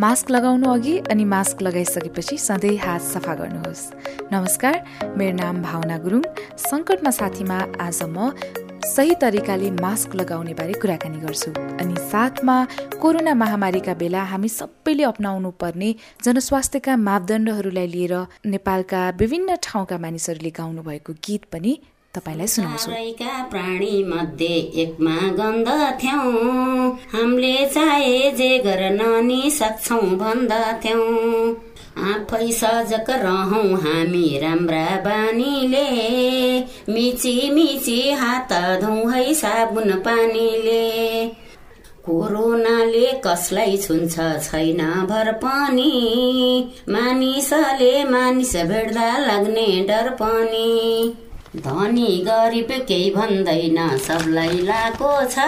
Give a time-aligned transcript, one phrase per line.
[0.00, 3.84] Mask लगाउनु अघि अनि मास्क लगाइसकेपछि सधैँ हात सफा गर्नुहोस्।
[4.32, 4.74] नमस्कार
[5.16, 6.22] मेरो नाम भावना गुरुङ।
[6.60, 8.28] सङ्कटमा साथीमा आज म
[8.92, 12.56] सही तरिकाले मास्क लगाउने बारे कुराकानी गर्छु। अनि साथमा
[13.00, 18.14] कोरोना महामारीका बेला हामी सबैले अप्नाउनु पर्ने जनस्वास्थ्यका मापदण्डहरूलाई लिएर
[18.52, 21.72] नेपालका विभिन्न ठाउँका मानिसहरूले गाउनु भएको गीत पनि
[22.16, 22.90] तपाईँलाई सुनाउँछु
[23.50, 31.56] प्राणी मध्ये एकमा गन्दथ्यौँ हामीले चाहे जे गर्न नि सक्छौ भन्दथ्यौँ
[31.96, 35.86] आफै सजग रहौँ हामी राम्रा बानीले।
[36.88, 41.26] मिची मिची हात धौँ है साबुन पानीले।
[42.04, 45.92] कोरोनाले कसलाई छुन्छ छैन भर पनि।
[46.88, 51.16] मानिसले मानिस भेट्दा लाग्ने डर पनि।
[51.56, 55.38] धनी गरिब केही भन्दैन सबलाई लाको छ।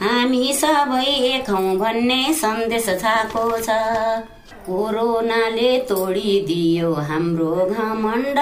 [0.00, 3.68] हामी सबै एक हौ भन्ने सन्देश छाको छ।
[4.66, 8.38] कोरोनाले तोडिदियो हाम्रो घमण्ड।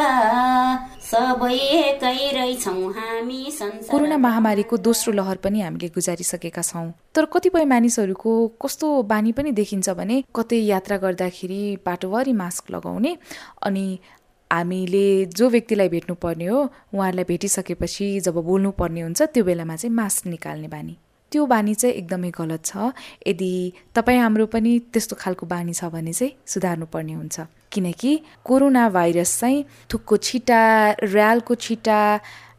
[3.91, 9.91] कोरोना महामारीको दोस्रो लहर पनि हामीले गुजारिसकेका छौँ। तर कतिपय मानिसहरूको कस्तो बानी पनि देखिन्छ
[9.91, 13.17] भने कतै यात्रा गर्दाखेरि बाटोभरि मास्क लगाउने
[13.63, 13.87] अनि
[14.53, 16.59] हामीले जो व्यक्तिलाई भेट्नु पर्ने हो
[16.95, 20.97] उहाँहरूलाई भेटिसकेपछि जब बोल्नु पर्ने हुन्छ त्यो बेलामा चाहिँ मास्क निकाल्ने बानी।
[21.33, 22.93] त्यो बानी चाहिँ एकदमै गलत छ।
[23.27, 23.53] यदि
[23.97, 27.41] तपाईँ हाम्रो पनि त्यस्तो खालको बानी छ भने चाहिँ सुधार्नु पर्ने हुन्छ।
[27.73, 28.13] किनकि
[28.45, 30.61] कोरोना भाइरस चाहिँ थुक्को छिटा
[31.09, 31.99] ऱ्यालको छिटा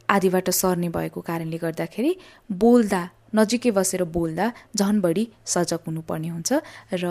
[0.10, 2.12] आदिबाट सर्ने भएको कारणले गर्दाखेरि
[2.50, 3.02] बोल्दा
[3.38, 4.46] नजिकै बसेर बोल्दा
[4.78, 6.52] झन् बढी सजग हुनुपर्ने हुन्छ।
[6.98, 7.06] र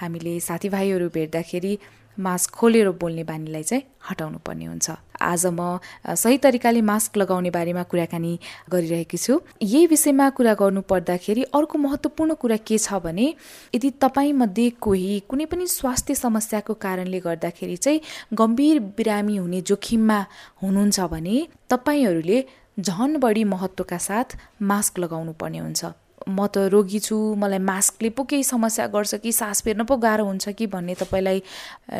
[0.00, 1.72] हामीले साथीभाइहरू भेट्दाखेरि
[2.18, 4.90] मास्क खोलेर बोल्ने बानीलाई चाहिँ हटाउनु पर्ने हुन्छ।
[5.22, 5.78] आज म
[6.14, 8.38] सही तरिकाले मास्क लगाउने बारेमा कुराकानी
[8.70, 13.26] गरिरहेकी छु। यही विषयमा कुरा गर्नु पर्दाखेरि अर्को महत्त्वपूर्ण कुरा के छ भने
[13.74, 18.00] यदि तपाईँमध्ये कोही कुनै पनि स्वास्थ्य समस्याको कारणले गर्दाखेरि चाहिँ
[18.34, 20.18] गम्भीर बिरामी हुने जोखिममा
[20.62, 22.44] हुनुहुन्छ भने तपाईँहरूले
[22.78, 25.84] झन बढी महत्त्वका साथ मास्क लगाउनु पर्ने हुन्छ।
[26.26, 30.24] म त रोगी छु मलाई मास्कले पो केही समस्या गर्छ कि सास फेर्न पो गाह्रो
[30.24, 31.42] हुन्छ कि भन्ने तपाईँलाई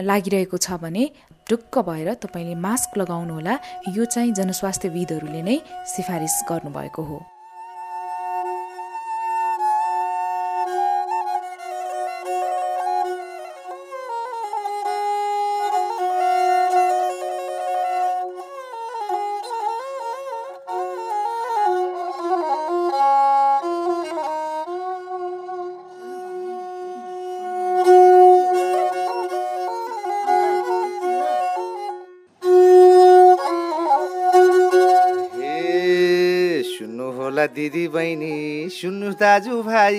[0.02, 1.10] लागिरहेको छ भने
[1.50, 3.58] ढुक्क भएर तपाईँले मास्क लगाउनुहोला।
[3.96, 5.58] यो चाहिँ जनस्वास्थ्यविदहरूले नै
[5.96, 7.37] सिफारिस गर्नुभएको हो।
[37.46, 38.34] दिदी बहिनी
[38.70, 39.98] सुन्नु दाजुभाइ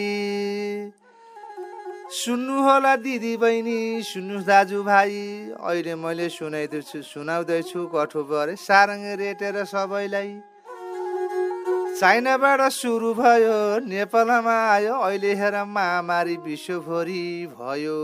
[2.09, 5.13] सुन्नु होला दिदी बहिनी सुन्नुहोस् दाजुभाइ
[5.61, 10.31] अहिले मैले सुनाइदिन्छु सुनाउँदैछु कठोबरे सारङ रेटेर सबैलाई।
[11.99, 17.99] चाइनाबाट सुरु भयो नेपालमा आयो अहिले हेर महामारी विश्वभरि भयो।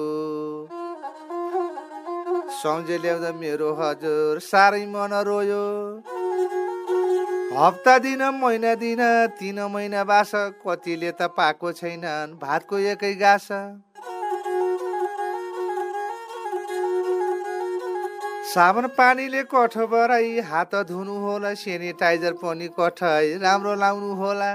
[2.62, 5.66] सम्झे ल्याउँदा मेरो हजुर साह्रै मन रोयो।
[7.54, 9.00] हप्ता दिन महिना दिन
[9.40, 13.48] तिन महिना बास कतिले त पाएको छैनन् भातको एकै गास
[18.54, 24.52] साबुन पानीले कठ बराई हात धुनु होला सेनिटाइजर पनि कठाई राम्रो लाउनु होला।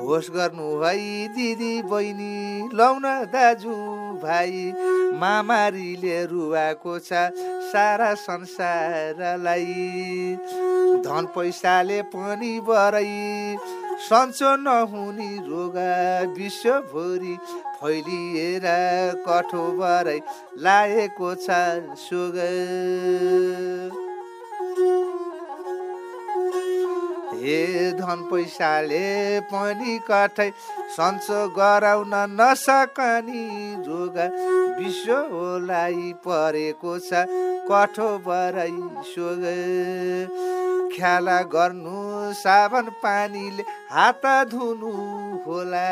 [0.00, 0.94] होस गर्नु है
[1.36, 2.34] दिदी बहिनी
[2.74, 3.76] लाउन दाजु।
[4.24, 4.72] भाइ
[5.20, 7.10] महामारीले रुवाएको छ
[7.70, 9.64] सारा संसारलाई।
[11.04, 13.56] धन पैसाले पनि बराई
[14.04, 15.76] सन्चो नहुने रोग
[16.38, 17.36] विश्वभरि
[17.76, 18.66] फैलिएर
[19.26, 20.20] कठो बराई
[20.58, 21.60] लागेको छ
[22.00, 22.36] सोग।
[27.44, 27.62] हे
[27.92, 29.00] धन पैसाले
[29.52, 30.50] पनि कठै
[30.96, 33.42] सन्चो गराउन नसकनी
[33.88, 34.16] रोग
[34.78, 37.24] विश्वलाई परेको छ
[37.68, 38.78] कठो बराई
[39.10, 39.44] सोग।
[40.94, 42.00] ख्याला गर्नु
[42.40, 44.92] साबन पानीले हात धुनु
[45.46, 45.84] होला।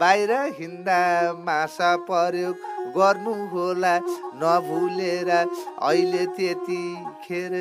[0.00, 1.02] बाहिर हिँड्दा
[1.42, 2.56] माछा प्रयोग
[2.96, 3.94] गर्नु होला।
[4.42, 7.54] नभुलेर अहिले त्यतिखेर।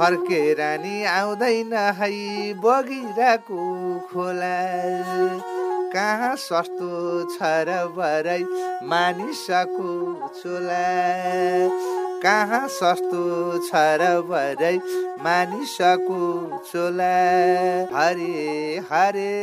[0.00, 2.10] फर्केर नि आउँदैन है
[2.56, 3.64] बगिरहेको
[4.08, 4.56] खोला।
[5.92, 6.90] कहाँ सस्तो
[7.30, 8.44] छ र बराई
[8.88, 9.90] मानिसको
[10.40, 10.80] चोला।
[12.24, 13.24] कहाँ सस्तो
[13.68, 14.76] छ र भरै
[15.20, 16.20] मानिसको
[16.72, 17.12] चोला।
[17.92, 19.36] हरे हरे।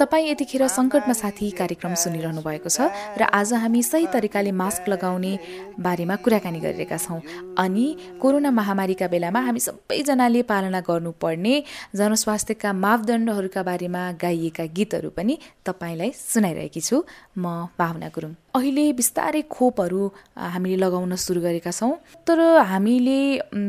[0.00, 2.88] तपाईँ यतिखेर सङ्कटमा साथी कार्यक्रम सुनिरहनु भएको छ
[3.20, 5.32] र आज हामी सही तरिकाले मास्क लगाउने
[5.76, 7.20] बारेमा कुराकानी गरिरहेका छौँ।
[7.60, 11.54] अनि कोरोना महामारीका बेलामा हामी सबैजनाले पालना गर्नुपर्ने
[12.00, 15.34] जनस्वास्थ्यका मापदण्डहरूका बारेमा गाइएका गीतहरू पनि
[15.66, 17.04] तपाईँलाई सुनाइरहेकी छु।
[17.36, 20.00] म भावना गुरुङ। अहिले बिस्तारै खोपहरू
[20.34, 21.92] हामीले लगाउन सुरु गरेका छौँ।
[22.26, 23.18] तर हामीले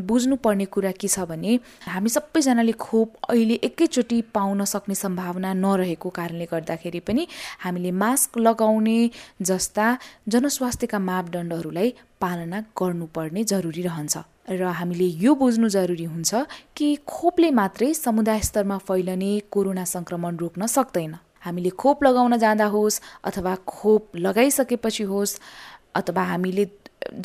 [0.09, 1.51] बुझ्नुपर्ने कुरा के छ भने
[1.85, 7.27] हामी सबैजनाले खोप अहिले एकैचोटि पाउन सक्ने सम्भावना नरहेको कारणले गर्दाखेरि पनि
[7.61, 8.99] हामीले मास्क लगाउने
[9.41, 9.85] जस्ता
[10.27, 11.89] जनस्वास्थ्यका मापदण्डहरूलाई
[12.21, 14.17] पालना गर्नुपर्ने जरुरी रहन्छ।
[14.49, 16.31] र हामीले यो बुझ्नु जरुरी हुन्छ
[16.75, 21.13] कि खोपले मात्रै समुदाय स्तरमा फैलने कोरोना सङ्क्रमण रोक्न सक्दैन।
[21.45, 25.39] हामीले खोप लगाउन जाँदा होस् अथवा खोप लगाइसकेपछि होस्
[25.95, 26.65] अथवा हामीले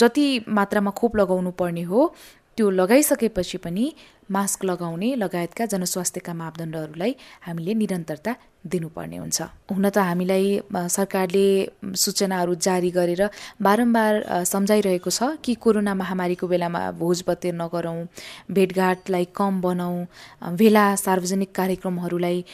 [0.00, 2.00] जति मात्रामा खोप लगाउनु पर्ने हो
[2.56, 3.84] त्यो लगाइसकेपछि पनि
[4.32, 7.14] मास्क लगाउने लगायतका जनस्वास्थ्यका मापदण्डहरूलाई
[7.46, 8.32] हामीले निरन्तरता
[8.66, 10.46] दिनुपर्ने हुन्छ। हुन त हामीलाई
[10.96, 11.46] सरकारले
[11.94, 13.22] सूचनाहरू जारी गरेर
[13.62, 14.12] बारम्बार
[14.52, 17.98] सम्झाइरहेको छ कि कोरोना महामारीको बेलामा भोजपतेर नगरौँ
[18.50, 19.94] भेटघाटलाई कम बनाऊ
[20.58, 22.44] भेला सार्वजनिक कार्यक्रमहरूलाई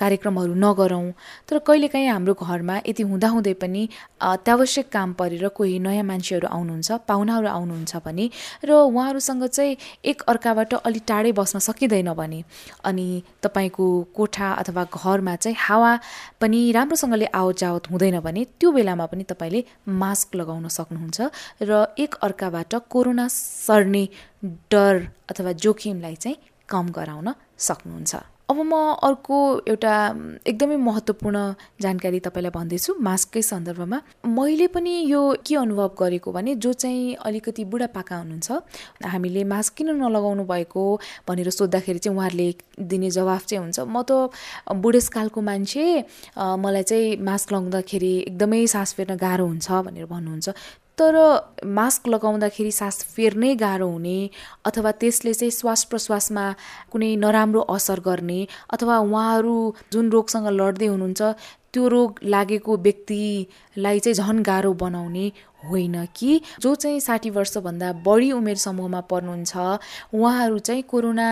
[0.00, 1.12] कार्यक्रमहरू नगरौँ।
[1.44, 3.82] तर कहिलेकाहीँ हाम्रो घरमा यति हुँदाहुँदै पनि
[4.18, 8.30] अत्यावश्यक काम परेर कोही नयाँ मान्छेहरू आउनुहुन्छ पाहुनाहरू आउनुहुन्छ भने
[8.64, 12.40] र उहाँहरूसँग चाहिँ एक अर्काबाट अलिक टाढै बस्न सकिँदैन भने।
[12.80, 13.06] अनि
[13.44, 13.86] तपाईँको
[14.16, 15.92] कोठा अथवा घरमा चाहिँ हावा
[16.40, 19.64] पनि राम्रोसँगले आवत जावत हुँदैन भने त्यो बेलामा पनि तपाईँले
[20.00, 21.18] मास्क लगाउन सक्नुहुन्छ
[21.68, 24.04] र एक अर्काबाट कोरोना सर्ने
[24.72, 24.94] डर
[25.28, 26.36] अथवा जोखिमलाई चाहिँ
[26.68, 28.14] कम गराउन सक्नुहुन्छ।
[28.50, 28.74] अब म
[29.06, 29.36] अर्को
[29.70, 29.94] एउटा
[30.50, 31.38] एकदमै महत्त्वपूर्ण
[31.80, 37.64] जानकारी तपाईँलाई भन्दैछु मास्ककै सन्दर्भमा। मैले पनि यो के अनुभव गरेको भने जो चाहिँ अलिकति
[37.70, 40.82] बुढापाका हुनुहुन्छ हामीले मास्क किन नलगाउनु भएको
[41.30, 42.48] भनेर सोद्धाखेरि चाहिँ उहाँहरूले
[42.90, 44.34] दिने जवाफ चाहिँ हुन्छ। म त
[44.66, 45.86] बुढेसकालको मान्छे
[46.34, 50.48] मलाई चाहिँ मास्क लगाउँदाखेरि एकदमै सास फेर्न गाह्रो हुन्छ भनेर भन्नुहुन्छ।
[51.00, 51.16] तर
[51.72, 54.18] मास्क लगाउँदाखेरि सास फेर्नै गाह्रो हुने
[54.66, 56.44] अथवा त्यसले चाहिँ श्वास प्रश्वासमा
[56.92, 59.56] कुनै नराम्रो असर गर्ने अथवा उहाँहरू
[59.92, 61.22] जुन रोगसँग लड्दै हुनुहुन्छ
[61.72, 66.40] त्यो रोग लागेको व्यक्तिलाई चाहिँ झन् गाह्रो बनाउने होइन कि?
[66.60, 69.56] जो चाहिँ साठी वर्षभन्दा बढी उमेर समूहमा पर्नुहुन्छ
[70.14, 71.28] उहाँहरू चाहिँ कोरोना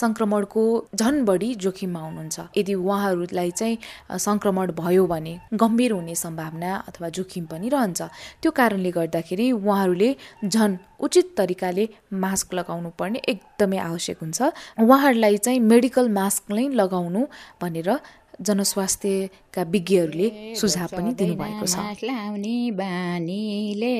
[0.00, 0.62] सङ्क्रमणको
[0.94, 3.78] झन् बढी जोखिममा हुनुहुन्छ। यदि उहाँहरूलाई चाहिँ
[4.18, 8.00] सङ्क्रमण भयो भने गम्भीर हुने सम्भावना अथवा जोखिम पनि रहन्छ।
[8.42, 10.10] त्यो कारणले गर्दाखेरि उहाँहरूले
[10.44, 14.38] झन् उचित तरिकाले मास्क लगाउनु पर्ने एकदमै आवश्यक हुन्छ।
[14.84, 17.20] उहाँहरूलाई चाहिँ मेडिकल मास्क नै लगाउनु
[17.62, 17.88] भनेर
[18.40, 20.28] जनस्वास्थ्यका विज्ञहरूले
[20.60, 23.96] सुझाव पनि दिनुभएको छ। लाउने बानीले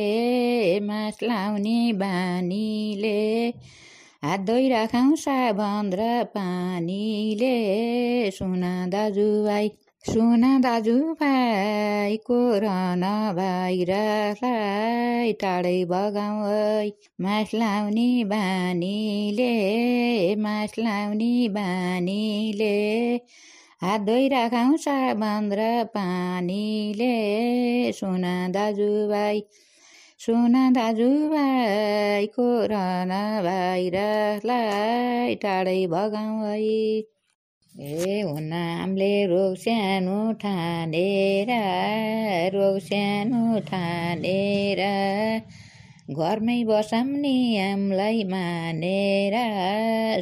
[0.80, 3.20] मास लाउने बानीले
[4.24, 6.00] हात धोइरा खाउँ साबन र
[6.34, 7.56] पानीले।
[8.30, 9.66] सुना दाजुभाइ
[10.04, 16.88] सुना दाजुभाइ कोरोना भाइरसलाई टाढै भगाउँ है।
[17.20, 19.54] मास लाउने बानीले
[20.36, 22.76] मास लाउने बानीले।
[23.80, 27.12] हात धोइराखौँ साबन र पानीले
[27.98, 29.40] सुना दाजुभाइ
[30.20, 36.58] सुना दाजुभाइ कोरोना भाइरसलाई टाढै भगाउँ है।
[37.72, 41.50] ए हुन हामीले रोग सानो ठानेर
[42.54, 44.80] रोग सानो ठानेर
[46.10, 49.34] घरमै बसौँ नि हामीलाई मानेर।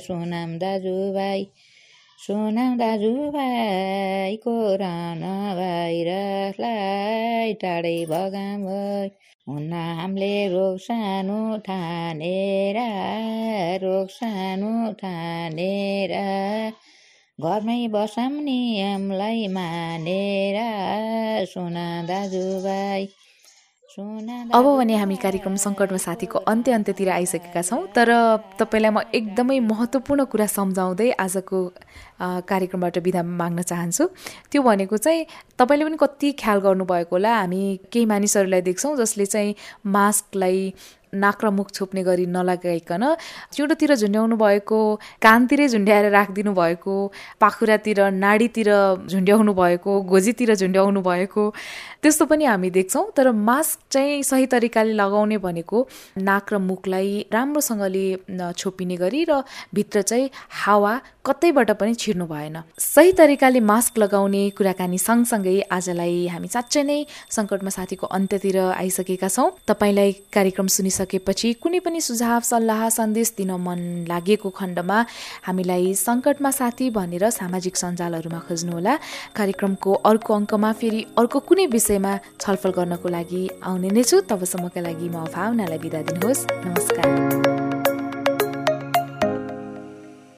[0.06, 1.42] सुनाम दाजुभाइ
[2.18, 8.64] सुनाम दाजुभाइ कोरोना भाइरसलाई टाढै भगाम
[9.46, 11.36] हुन्न हामीले रोग सानो
[11.68, 12.80] ठानेर
[13.84, 16.16] रोग सानो ठानेर
[17.38, 20.60] घरमै बसौँ नि हामीलाई मानेर
[21.46, 23.08] सुना दाजुभाइ
[23.98, 28.10] अब भने हामी कार्यक्रम सङ्कटमा साथीको अन्त्य अन्त्यतिर आइसकेका छौँ तर
[28.54, 31.58] तपाईँलाई म एकदमै महत्त्वपूर्ण कुरा सम्झाउँदै आजको
[32.20, 34.04] कार्यक्रमबाट बिदा माग्न चाहन्छु।
[34.50, 35.26] त्यो भनेको चाहिँ
[35.58, 39.54] तपाईँले पनि कति ख्याल गर्नुभएको होला। हामी केही मानिसहरूलाई देख्छौँ जसले चाहिँ
[39.86, 40.72] मास्कलाई
[41.08, 43.04] नाक र मुख छोप्ने गरी नलगाइकन
[43.56, 44.78] चिउँडोतिर झुन्ड्याउनु भएको
[45.24, 46.94] कानतिरै झुन्ड्याएर राखिदिनु भएको
[47.40, 48.68] पाखुरातिर नाडीतिर
[49.08, 51.44] झुन्ड्याउनु भएको घोजीतिर झुन्ड्याउनु भएको
[52.02, 55.78] त्यस्तो पनि हामी देख्छौँ। तर मास्क चाहिँ सही तरिकाले लगाउने भनेको
[56.28, 58.06] नाक र मुखलाई राम्रोसँगले
[58.52, 59.42] छोपिने गरी र
[59.74, 60.30] भित्र चाहिँ
[60.68, 60.92] हावा
[61.24, 67.00] कतैबाट पनि छिर्नु भएन। सही तरिकाले मास्क लगाउने कुराकानी सँगसँगै आजलाई हामी साँच्चै नै
[67.30, 73.50] सङ्कटमा साथीको अन्त्यतिर आइसकेका छौँ। तपाईँलाई कार्यक्रम सुनिस सुनिसकेपछि कुनै पनि सुझाव सल्लाह सन्देश दिन
[73.60, 74.98] मन लागेको खण्डमा
[75.46, 78.94] हामीलाई सङ्कटमा साथी भनेर सामाजिक सञ्जालहरूमा खोज्नुहोला।
[79.36, 85.08] कार्यक्रमको अर्को अङ्कमा फेरि अर्को कुनै विषयमा छलफल गर्नको लागि आउने नै छु। तबसम्मका लागि
[85.08, 87.57] म भावनालाई बिदा दिनुहोस्। नमस्कार।